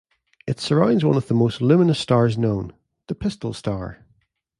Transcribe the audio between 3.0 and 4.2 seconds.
the Pistol Star.